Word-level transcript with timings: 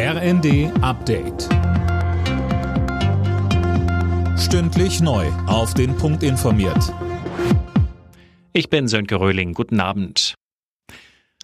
RND 0.00 0.70
Update. 0.80 1.48
Stündlich 4.38 5.00
neu. 5.00 5.26
Auf 5.48 5.74
den 5.74 5.96
Punkt 5.96 6.22
informiert. 6.22 6.94
Ich 8.52 8.70
bin 8.70 8.86
Sönke 8.86 9.18
Röhling. 9.18 9.54
Guten 9.54 9.80
Abend. 9.80 10.34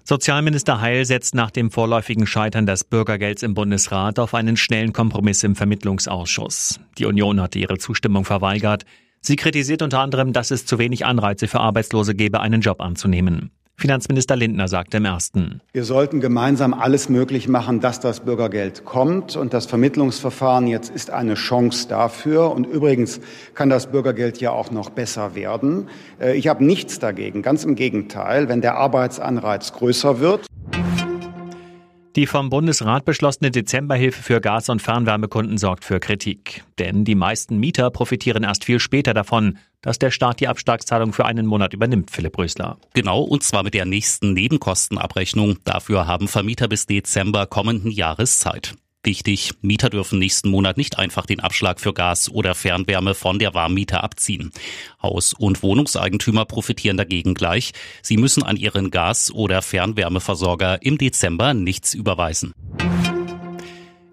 Sozialminister 0.04 0.80
Heil 0.80 1.04
setzt 1.04 1.34
nach 1.34 1.50
dem 1.50 1.72
vorläufigen 1.72 2.28
Scheitern 2.28 2.64
des 2.64 2.84
Bürgergelds 2.84 3.42
im 3.42 3.54
Bundesrat 3.54 4.20
auf 4.20 4.34
einen 4.34 4.56
schnellen 4.56 4.92
Kompromiss 4.92 5.42
im 5.42 5.56
Vermittlungsausschuss. 5.56 6.78
Die 6.96 7.06
Union 7.06 7.40
hatte 7.40 7.58
ihre 7.58 7.78
Zustimmung 7.78 8.24
verweigert. 8.24 8.84
Sie 9.20 9.34
kritisiert 9.34 9.82
unter 9.82 9.98
anderem, 9.98 10.32
dass 10.32 10.52
es 10.52 10.64
zu 10.64 10.78
wenig 10.78 11.06
Anreize 11.06 11.48
für 11.48 11.58
Arbeitslose 11.58 12.14
gebe, 12.14 12.38
einen 12.38 12.60
Job 12.60 12.80
anzunehmen. 12.80 13.50
Finanzminister 13.76 14.36
Lindner 14.36 14.68
sagte 14.68 14.98
im 14.98 15.04
ersten. 15.04 15.60
Wir 15.72 15.84
sollten 15.84 16.20
gemeinsam 16.20 16.72
alles 16.72 17.08
möglich 17.08 17.48
machen, 17.48 17.80
dass 17.80 18.00
das 18.00 18.20
Bürgergeld 18.20 18.84
kommt. 18.84 19.36
Und 19.36 19.52
das 19.52 19.66
Vermittlungsverfahren 19.66 20.66
jetzt 20.68 20.90
ist 20.94 21.10
eine 21.10 21.34
Chance 21.34 21.88
dafür. 21.88 22.52
Und 22.52 22.66
übrigens 22.66 23.20
kann 23.54 23.68
das 23.68 23.88
Bürgergeld 23.88 24.40
ja 24.40 24.52
auch 24.52 24.70
noch 24.70 24.90
besser 24.90 25.34
werden. 25.34 25.88
Äh, 26.20 26.36
ich 26.36 26.48
habe 26.48 26.64
nichts 26.64 26.98
dagegen. 26.98 27.42
Ganz 27.42 27.64
im 27.64 27.74
Gegenteil. 27.74 28.48
Wenn 28.48 28.60
der 28.60 28.76
Arbeitsanreiz 28.76 29.72
größer 29.72 30.20
wird. 30.20 30.46
Die 32.16 32.28
vom 32.28 32.48
Bundesrat 32.48 33.04
beschlossene 33.04 33.50
Dezemberhilfe 33.50 34.22
für 34.22 34.40
Gas- 34.40 34.68
und 34.68 34.80
Fernwärmekunden 34.80 35.58
sorgt 35.58 35.84
für 35.84 35.98
Kritik. 35.98 36.62
Denn 36.78 37.04
die 37.04 37.16
meisten 37.16 37.58
Mieter 37.58 37.90
profitieren 37.90 38.44
erst 38.44 38.64
viel 38.64 38.78
später 38.78 39.14
davon, 39.14 39.58
dass 39.82 39.98
der 39.98 40.12
Staat 40.12 40.38
die 40.38 40.46
Abschlagszahlung 40.46 41.12
für 41.12 41.26
einen 41.26 41.44
Monat 41.44 41.74
übernimmt, 41.74 42.12
Philipp 42.12 42.38
Rösler. 42.38 42.78
Genau, 42.94 43.20
und 43.20 43.42
zwar 43.42 43.64
mit 43.64 43.74
der 43.74 43.84
nächsten 43.84 44.32
Nebenkostenabrechnung. 44.32 45.58
Dafür 45.64 46.06
haben 46.06 46.28
Vermieter 46.28 46.68
bis 46.68 46.86
Dezember 46.86 47.46
kommenden 47.46 47.90
Jahres 47.90 48.38
Zeit. 48.38 48.76
Wichtig, 49.04 49.52
Mieter 49.60 49.90
dürfen 49.90 50.18
nächsten 50.18 50.48
Monat 50.48 50.78
nicht 50.78 50.98
einfach 50.98 51.26
den 51.26 51.40
Abschlag 51.40 51.78
für 51.78 51.92
Gas 51.92 52.30
oder 52.30 52.54
Fernwärme 52.54 53.14
von 53.14 53.38
der 53.38 53.52
Warmmiete 53.52 54.02
abziehen. 54.02 54.50
Haus- 55.02 55.34
und 55.34 55.62
Wohnungseigentümer 55.62 56.46
profitieren 56.46 56.96
dagegen 56.96 57.34
gleich. 57.34 57.72
Sie 58.00 58.16
müssen 58.16 58.42
an 58.42 58.56
ihren 58.56 58.90
Gas- 58.90 59.30
oder 59.30 59.60
Fernwärmeversorger 59.60 60.80
im 60.80 60.96
Dezember 60.96 61.52
nichts 61.52 61.92
überweisen. 61.92 62.54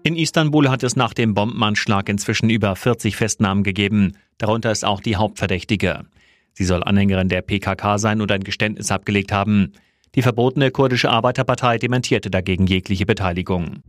In 0.02 0.16
Istanbul 0.16 0.68
hat 0.68 0.82
es 0.82 0.94
nach 0.94 1.14
dem 1.14 1.32
Bombenanschlag 1.32 2.10
inzwischen 2.10 2.50
über 2.50 2.76
40 2.76 3.16
Festnahmen 3.16 3.62
gegeben. 3.62 4.18
Darunter 4.36 4.70
ist 4.72 4.84
auch 4.84 5.00
die 5.00 5.16
Hauptverdächtige. 5.16 6.04
Sie 6.52 6.64
soll 6.64 6.82
Anhängerin 6.84 7.30
der 7.30 7.40
PKK 7.40 7.96
sein 7.96 8.20
und 8.20 8.30
ein 8.30 8.44
Geständnis 8.44 8.90
abgelegt 8.90 9.32
haben. 9.32 9.72
Die 10.14 10.22
verbotene 10.22 10.70
kurdische 10.70 11.08
Arbeiterpartei 11.08 11.78
dementierte 11.78 12.30
dagegen 12.30 12.66
jegliche 12.66 13.06
Beteiligung. 13.06 13.82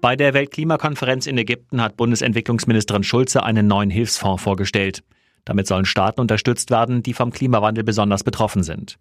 Bei 0.00 0.14
der 0.14 0.32
Weltklimakonferenz 0.32 1.26
in 1.26 1.36
Ägypten 1.38 1.82
hat 1.82 1.96
Bundesentwicklungsministerin 1.96 3.02
Schulze 3.02 3.42
einen 3.42 3.66
neuen 3.66 3.90
Hilfsfonds 3.90 4.40
vorgestellt. 4.40 5.02
Damit 5.44 5.66
sollen 5.66 5.86
Staaten 5.86 6.20
unterstützt 6.20 6.70
werden, 6.70 7.02
die 7.02 7.14
vom 7.14 7.32
Klimawandel 7.32 7.82
besonders 7.82 8.22
betroffen 8.22 8.62
sind. 8.62 8.96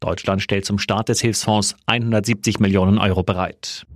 Deutschland 0.00 0.42
stellt 0.42 0.64
zum 0.64 0.78
Start 0.78 1.08
des 1.08 1.20
Hilfsfonds 1.20 1.76
170 1.86 2.58
Millionen 2.58 2.98
Euro 2.98 3.22
bereit. 3.22 3.86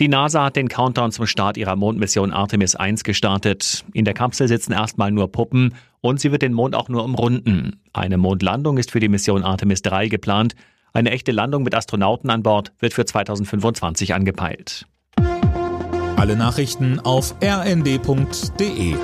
Die 0.00 0.08
NASA 0.08 0.44
hat 0.44 0.56
den 0.56 0.68
Countdown 0.68 1.12
zum 1.12 1.26
Start 1.26 1.58
ihrer 1.58 1.76
Mondmission 1.76 2.32
Artemis 2.32 2.74
1 2.74 3.04
gestartet. 3.04 3.84
In 3.92 4.06
der 4.06 4.14
Kapsel 4.14 4.48
sitzen 4.48 4.72
erstmal 4.72 5.10
nur 5.10 5.30
Puppen 5.30 5.74
und 6.00 6.20
sie 6.20 6.32
wird 6.32 6.42
den 6.42 6.54
Mond 6.54 6.74
auch 6.74 6.88
nur 6.88 7.04
umrunden. 7.04 7.80
Eine 7.92 8.16
Mondlandung 8.16 8.78
ist 8.78 8.92
für 8.92 9.00
die 9.00 9.08
Mission 9.08 9.42
Artemis 9.42 9.82
3 9.82 10.08
geplant. 10.08 10.54
Eine 10.92 11.10
echte 11.10 11.32
Landung 11.32 11.62
mit 11.62 11.74
Astronauten 11.74 12.30
an 12.30 12.42
Bord 12.42 12.72
wird 12.78 12.94
für 12.94 13.04
2025 13.04 14.14
angepeilt. 14.14 14.86
Alle 16.16 16.34
Nachrichten 16.36 16.98
auf 17.00 17.34
rnd.de 17.42 18.96